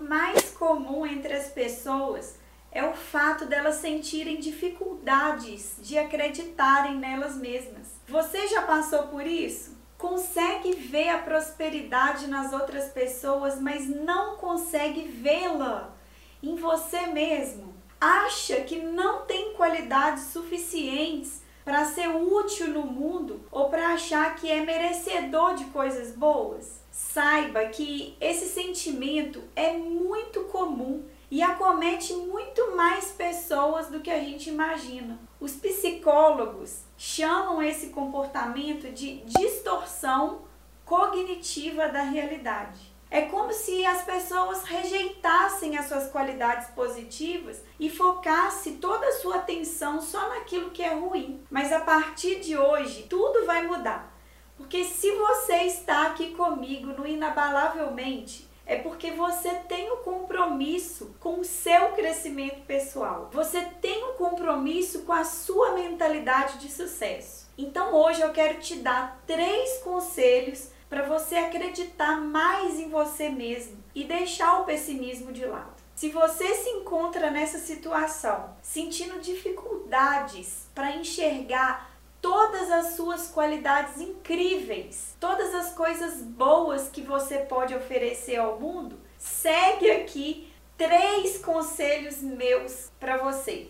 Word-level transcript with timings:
Mais 0.00 0.50
comum 0.50 1.06
entre 1.06 1.32
as 1.32 1.48
pessoas 1.48 2.38
é 2.72 2.84
o 2.84 2.94
fato 2.94 3.46
delas 3.46 3.76
sentirem 3.76 4.38
dificuldades 4.38 5.76
de 5.78 5.98
acreditarem 5.98 6.96
nelas 6.96 7.36
mesmas. 7.36 7.88
Você 8.08 8.46
já 8.48 8.62
passou 8.62 9.04
por 9.04 9.26
isso? 9.26 9.76
Consegue 9.98 10.72
ver 10.72 11.08
a 11.10 11.18
prosperidade 11.18 12.26
nas 12.26 12.52
outras 12.52 12.88
pessoas, 12.90 13.60
mas 13.60 13.86
não 13.86 14.36
consegue 14.36 15.02
vê-la 15.02 15.94
em 16.42 16.56
você 16.56 17.06
mesmo? 17.06 17.74
Acha 18.00 18.62
que 18.62 18.76
não 18.76 19.26
tem 19.26 19.52
qualidades 19.54 20.24
suficientes 20.32 21.42
para 21.64 21.84
ser 21.84 22.08
útil 22.08 22.68
no 22.68 22.86
mundo 22.86 23.44
ou 23.50 23.68
para 23.68 23.88
achar 23.88 24.36
que 24.36 24.50
é 24.50 24.64
merecedor 24.64 25.54
de 25.54 25.64
coisas 25.66 26.14
boas? 26.14 26.79
Saiba 26.90 27.66
que 27.66 28.16
esse 28.20 28.46
sentimento 28.46 29.42
é 29.54 29.72
muito 29.72 30.44
comum 30.44 31.04
e 31.30 31.42
acomete 31.42 32.12
muito 32.14 32.76
mais 32.76 33.12
pessoas 33.12 33.86
do 33.86 34.00
que 34.00 34.10
a 34.10 34.18
gente 34.18 34.50
imagina. 34.50 35.18
Os 35.38 35.52
psicólogos 35.52 36.82
chamam 36.98 37.62
esse 37.62 37.90
comportamento 37.90 38.92
de 38.92 39.22
distorção 39.24 40.42
cognitiva 40.84 41.88
da 41.88 42.02
realidade. 42.02 42.90
É 43.08 43.22
como 43.22 43.52
se 43.52 43.84
as 43.84 44.04
pessoas 44.04 44.62
rejeitassem 44.64 45.76
as 45.76 45.86
suas 45.86 46.08
qualidades 46.10 46.68
positivas 46.68 47.60
e 47.78 47.90
focasse 47.90 48.72
toda 48.72 49.04
a 49.06 49.12
sua 49.12 49.36
atenção 49.36 50.00
só 50.00 50.28
naquilo 50.28 50.70
que 50.70 50.82
é 50.82 50.94
ruim. 50.94 51.42
Mas 51.50 51.72
a 51.72 51.80
partir 51.80 52.40
de 52.40 52.56
hoje, 52.56 53.06
tudo 53.08 53.46
vai 53.46 53.66
mudar. 53.66 54.16
Porque 54.60 54.84
se 54.84 55.10
você 55.12 55.62
está 55.62 56.08
aqui 56.08 56.34
comigo 56.34 56.88
no 56.88 57.06
Inabalavelmente, 57.06 58.46
é 58.66 58.76
porque 58.76 59.10
você 59.10 59.54
tem 59.54 59.90
o 59.90 59.94
um 59.94 60.02
compromisso 60.02 61.16
com 61.18 61.40
o 61.40 61.44
seu 61.44 61.92
crescimento 61.92 62.60
pessoal. 62.66 63.30
Você 63.32 63.62
tem 63.80 64.04
um 64.04 64.12
compromisso 64.12 65.00
com 65.00 65.14
a 65.14 65.24
sua 65.24 65.72
mentalidade 65.72 66.58
de 66.58 66.70
sucesso. 66.70 67.48
Então 67.56 67.94
hoje 67.94 68.20
eu 68.20 68.32
quero 68.32 68.60
te 68.60 68.76
dar 68.76 69.22
três 69.26 69.78
conselhos 69.78 70.68
para 70.90 71.04
você 71.04 71.36
acreditar 71.36 72.20
mais 72.20 72.78
em 72.78 72.90
você 72.90 73.30
mesmo 73.30 73.82
e 73.94 74.04
deixar 74.04 74.60
o 74.60 74.66
pessimismo 74.66 75.32
de 75.32 75.46
lado. 75.46 75.80
Se 75.96 76.10
você 76.10 76.54
se 76.54 76.68
encontra 76.68 77.30
nessa 77.30 77.58
situação, 77.58 78.56
sentindo 78.62 79.20
dificuldades 79.20 80.66
para 80.74 80.96
enxergar 80.96 81.89
todas 82.20 82.70
as 82.70 82.94
suas 82.94 83.28
qualidades 83.28 84.00
incríveis, 84.00 85.16
todas 85.18 85.54
as 85.54 85.72
coisas 85.72 86.22
boas 86.22 86.88
que 86.88 87.02
você 87.02 87.38
pode 87.38 87.74
oferecer 87.74 88.36
ao 88.36 88.60
mundo, 88.60 88.98
segue 89.18 89.90
aqui 89.90 90.52
três 90.76 91.38
conselhos 91.38 92.22
meus 92.22 92.90
para 92.98 93.16
você. 93.18 93.68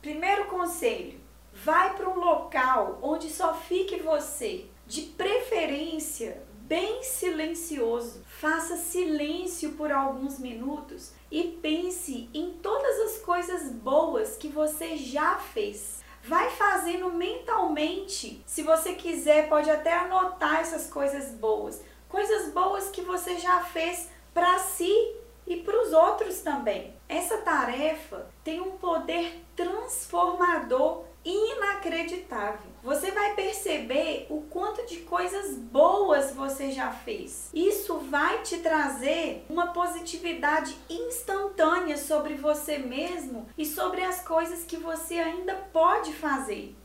Primeiro 0.00 0.46
conselho: 0.46 1.20
vai 1.52 1.94
para 1.96 2.08
um 2.08 2.18
local 2.18 2.98
onde 3.02 3.30
só 3.30 3.54
fique 3.54 4.00
você, 4.00 4.66
de 4.86 5.02
preferência 5.02 6.42
bem 6.66 7.02
silencioso. 7.02 8.22
Faça 8.26 8.76
silêncio 8.76 9.72
por 9.72 9.92
alguns 9.92 10.38
minutos 10.38 11.12
e 11.30 11.44
pense 11.62 12.28
em 12.34 12.52
todas 12.54 12.98
as 13.00 13.18
coisas 13.18 13.70
boas 13.70 14.36
que 14.36 14.48
você 14.48 14.96
já 14.96 15.36
fez. 15.36 16.03
Vai 16.26 16.48
fazendo 16.50 17.12
mentalmente. 17.12 18.42
Se 18.46 18.62
você 18.62 18.94
quiser, 18.94 19.46
pode 19.46 19.70
até 19.70 19.92
anotar 19.92 20.60
essas 20.60 20.88
coisas 20.88 21.30
boas. 21.32 21.82
Coisas 22.08 22.50
boas 22.50 22.88
que 22.88 23.02
você 23.02 23.38
já 23.38 23.60
fez 23.60 24.08
para 24.32 24.58
si 24.58 25.16
e 25.46 25.56
para 25.56 25.82
os 25.82 25.92
outros 25.92 26.40
também. 26.40 26.94
Essa 27.06 27.38
tarefa 27.38 28.26
tem 28.42 28.58
um 28.58 28.78
poder 28.78 29.44
transformador 29.54 31.04
inacreditável. 31.24 32.70
Você 32.82 33.10
vai 33.10 33.34
perceber 33.34 34.26
o 34.28 34.42
quanto 34.42 34.84
de 34.86 34.98
coisas 34.98 35.56
boas 35.56 36.32
você 36.32 36.70
já 36.70 36.90
fez. 36.90 37.50
Isso 37.54 37.98
vai 37.98 38.42
te 38.42 38.58
trazer 38.58 39.44
uma 39.48 39.68
positividade 39.68 40.76
instantânea 40.88 41.96
sobre 41.96 42.34
você 42.34 42.78
mesmo 42.78 43.48
e 43.56 43.64
sobre 43.64 44.02
as 44.02 44.22
coisas 44.22 44.64
que 44.64 44.76
você 44.76 45.14
ainda 45.14 45.54
pode 45.72 46.12
fazer. 46.12 46.76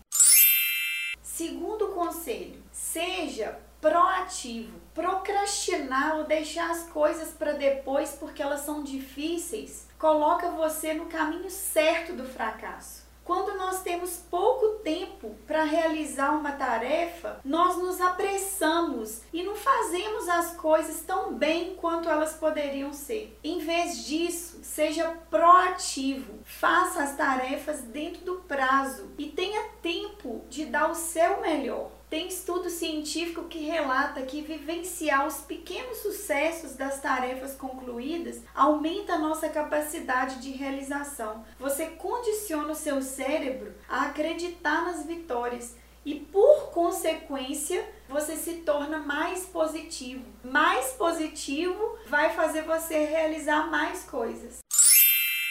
Segundo 1.21 1.89
conselho, 1.89 2.61
seja 2.71 3.59
proativo. 3.81 4.79
Procrastinar 4.93 6.17
ou 6.17 6.25
deixar 6.25 6.69
as 6.71 6.83
coisas 6.89 7.29
para 7.29 7.53
depois 7.53 8.11
porque 8.11 8.41
elas 8.41 8.61
são 8.61 8.83
difíceis 8.83 9.89
coloca 9.99 10.49
você 10.51 10.93
no 10.93 11.07
caminho 11.07 11.49
certo 11.49 12.13
do 12.13 12.23
fracasso. 12.23 13.08
Quando 13.29 13.55
nós 13.59 13.83
temos 13.83 14.23
pouco 14.27 14.79
tempo 14.79 15.37
para 15.45 15.63
realizar 15.63 16.31
uma 16.31 16.53
tarefa, 16.53 17.39
nós 17.45 17.77
nos 17.77 18.01
apressamos 18.01 19.21
e 19.31 19.43
não 19.43 19.53
fazemos 19.53 20.27
as 20.27 20.55
coisas 20.55 21.01
tão 21.01 21.35
bem 21.35 21.75
quanto 21.75 22.09
elas 22.09 22.33
poderiam 22.33 22.91
ser. 22.91 23.37
Em 23.43 23.59
vez 23.59 24.03
disso, 24.03 24.61
seja 24.63 25.15
proativo, 25.29 26.39
faça 26.43 27.03
as 27.03 27.15
tarefas 27.15 27.83
dentro 27.83 28.25
do 28.25 28.35
prazo 28.47 29.11
e 29.15 29.27
tenha 29.27 29.61
tempo 29.79 30.43
de 30.49 30.65
dar 30.65 30.89
o 30.89 30.95
seu 30.95 31.39
melhor. 31.39 31.98
Tem 32.09 32.27
estudo 32.27 32.71
científico 32.71 33.43
que 33.43 33.59
relata 33.59 34.23
que 34.23 34.41
vivenciar 34.41 35.27
os 35.27 35.41
pequenos 35.41 35.99
sucessos 35.99 36.75
das 36.75 36.99
tarefas 36.99 37.55
concluídas 37.55 38.41
aumenta 38.55 39.13
a 39.13 39.19
nossa 39.19 39.47
capacidade 39.47 40.41
de 40.41 40.49
realização. 40.49 41.45
Você 41.59 41.85
condiciona 41.85 42.71
o 42.71 42.75
seu 42.75 42.99
cérebro 43.03 43.75
a 43.87 44.07
acreditar 44.07 44.85
nas 44.85 45.05
vitórias 45.05 45.75
e, 46.03 46.15
por 46.15 46.71
consequência, 46.71 47.87
você 48.07 48.35
se 48.35 48.53
torna 48.61 48.97
mais 48.97 49.45
positivo. 49.45 50.25
Mais 50.43 50.93
positivo 50.93 51.95
vai 52.07 52.31
fazer 52.33 52.63
você 52.63 53.05
realizar 53.05 53.69
mais 53.69 54.03
coisas. 54.03 54.57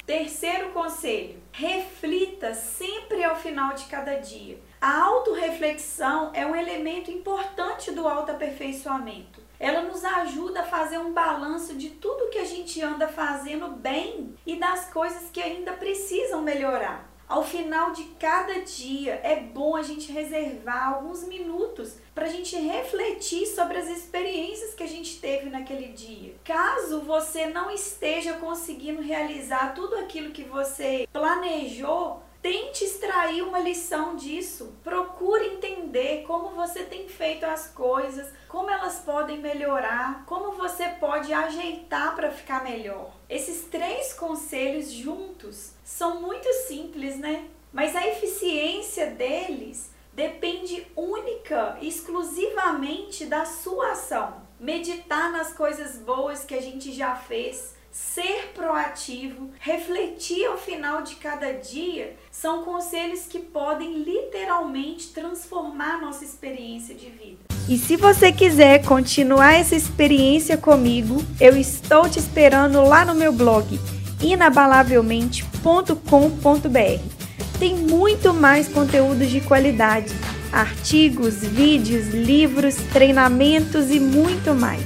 Terceiro 0.09 0.71
conselho: 0.71 1.39
reflita 1.53 2.55
sempre 2.55 3.23
ao 3.23 3.37
final 3.37 3.75
de 3.75 3.85
cada 3.85 4.15
dia. 4.15 4.59
A 4.81 5.03
autorreflexão 5.03 6.31
é 6.33 6.47
um 6.47 6.57
elemento 6.57 7.11
importante 7.11 7.91
do 7.91 8.09
autoaperfeiçoamento. 8.09 9.43
Ela 9.61 9.83
nos 9.83 10.03
ajuda 10.03 10.61
a 10.61 10.67
fazer 10.67 10.97
um 10.97 11.13
balanço 11.13 11.75
de 11.75 11.91
tudo 11.91 12.31
que 12.31 12.39
a 12.39 12.45
gente 12.47 12.81
anda 12.81 13.07
fazendo 13.07 13.69
bem 13.69 14.35
e 14.47 14.57
das 14.57 14.91
coisas 14.91 15.29
que 15.31 15.43
ainda 15.43 15.75
precisam 15.75 16.41
melhorar. 16.41 17.07
Ao 17.29 17.45
final 17.45 17.93
de 17.93 18.05
cada 18.19 18.63
dia, 18.63 19.21
é 19.23 19.37
bom 19.37 19.77
a 19.77 19.83
gente 19.83 20.11
reservar 20.11 20.95
alguns 20.95 21.25
minutos 21.25 21.97
para 22.15 22.25
a 22.25 22.29
gente 22.29 22.57
refletir 22.57 23.47
sobre 23.47 23.77
as 23.77 23.87
experiências 23.87 24.73
que 24.73 24.83
a 24.83 24.89
gente 24.89 25.21
teve 25.21 25.51
naquele 25.51 25.89
dia. 25.89 26.35
Caso 26.43 27.03
você 27.03 27.47
não 27.47 27.71
esteja 27.71 28.33
conseguindo 28.35 29.03
realizar 29.03 29.75
tudo 29.75 29.97
aquilo 29.97 30.31
que 30.31 30.43
você 30.43 31.07
planejou, 31.13 32.23
Tente 32.41 32.85
extrair 32.85 33.43
uma 33.43 33.59
lição 33.59 34.15
disso. 34.15 34.77
Procure 34.85 35.47
entender 35.47 36.23
como 36.25 36.51
você 36.51 36.85
tem 36.85 37.09
feito 37.09 37.45
as 37.45 37.69
coisas, 37.69 38.33
como 38.49 38.71
elas 38.71 39.01
podem 39.01 39.39
melhorar, 39.39 40.25
como 40.25 40.53
você 40.53 40.89
pode 41.01 41.33
ajeitar 41.33 42.15
para 42.15 42.31
ficar 42.31 42.63
melhor. 42.63 43.13
Esses 43.29 43.65
três 43.65 44.13
conselhos 44.13 44.91
juntos 44.93 45.73
são 45.85 46.21
muito 46.21 46.51
simples, 46.67 47.19
né? 47.19 47.49
Mas 47.73 47.97
a 47.97 48.07
eficiência 48.07 49.07
deles 49.11 49.91
depende 50.13 50.87
única 50.97 51.77
e 51.81 51.89
exclusivamente 51.89 53.27
da 53.27 53.45
sua 53.45 53.93
ação. 53.93 54.43
Meditar 54.59 55.31
nas 55.31 55.53
coisas 55.53 55.97
boas 55.99 56.45
que 56.45 56.55
a 56.55 56.63
gente 56.63 56.93
já 56.93 57.15
fez, 57.15 57.77
ser 57.91 58.53
proativo, 58.55 59.51
refletir 59.59 60.47
ao 60.47 60.57
final 60.57 61.03
de 61.03 61.17
cada 61.17 61.53
dia, 61.53 62.17
são 62.31 62.65
conselhos 62.65 63.27
que 63.27 63.39
podem 63.39 64.03
literalmente 64.03 65.09
transformar 65.09 66.01
nossa 66.01 66.25
experiência 66.25 66.95
de 66.95 67.11
vida. 67.11 67.39
E 67.69 67.77
se 67.77 67.97
você 67.97 68.33
quiser 68.33 68.85
continuar 68.85 69.55
essa 69.55 69.77
experiência 69.77 70.57
comigo, 70.57 71.23
eu 71.41 71.57
estou 71.57 72.09
te 72.09 72.19
esperando 72.19 72.83
lá 72.83 73.05
no 73.05 73.15
meu 73.15 73.33
blog 73.33 73.79
inabalavelmente.com.br. 74.23 77.19
Tem 77.59 77.75
muito 77.75 78.33
mais 78.33 78.69
conteúdos 78.69 79.29
de 79.29 79.41
qualidade, 79.41 80.15
artigos, 80.53 81.43
vídeos, 81.43 82.09
livros, 82.09 82.77
treinamentos 82.93 83.91
e 83.91 84.01
muito 84.01 84.55
mais. 84.55 84.85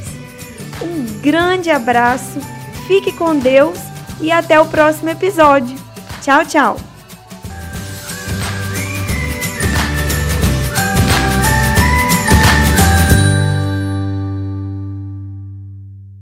Um 0.82 1.20
grande 1.20 1.70
abraço, 1.70 2.40
fique 2.86 3.12
com 3.12 3.36
Deus 3.36 3.78
e 4.20 4.30
até 4.30 4.60
o 4.60 4.66
próximo 4.66 5.10
episódio. 5.10 5.78
Tchau, 6.20 6.44
tchau! 6.44 6.91